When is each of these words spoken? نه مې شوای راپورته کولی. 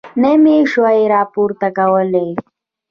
نه 0.21 0.31
مې 0.41 0.55
شوای 0.71 0.99
راپورته 1.13 1.67
کولی. 1.77 2.29